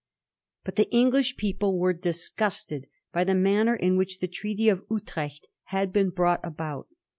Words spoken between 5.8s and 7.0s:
been brought about.